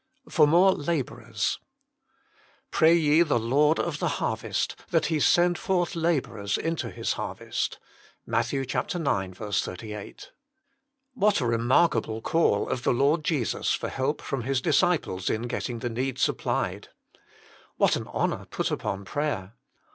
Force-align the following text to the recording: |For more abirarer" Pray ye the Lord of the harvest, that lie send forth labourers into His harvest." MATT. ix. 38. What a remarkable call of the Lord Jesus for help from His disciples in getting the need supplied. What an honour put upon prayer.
|For 0.27 0.47
more 0.47 0.73
abirarer" 0.77 1.59
Pray 2.71 2.95
ye 2.95 3.21
the 3.21 3.37
Lord 3.37 3.79
of 3.79 3.99
the 3.99 4.07
harvest, 4.17 4.75
that 4.89 5.11
lie 5.11 5.19
send 5.19 5.59
forth 5.59 5.95
labourers 5.95 6.57
into 6.57 6.89
His 6.89 7.13
harvest." 7.13 7.77
MATT. 8.25 8.57
ix. 8.75 9.61
38. 9.61 10.31
What 11.13 11.39
a 11.39 11.45
remarkable 11.45 12.19
call 12.19 12.67
of 12.67 12.81
the 12.81 12.93
Lord 12.95 13.23
Jesus 13.23 13.75
for 13.75 13.89
help 13.89 14.23
from 14.23 14.41
His 14.41 14.59
disciples 14.59 15.29
in 15.29 15.43
getting 15.43 15.77
the 15.77 15.89
need 15.91 16.17
supplied. 16.17 16.87
What 17.77 17.95
an 17.95 18.07
honour 18.07 18.45
put 18.45 18.71
upon 18.71 19.05
prayer. 19.05 19.53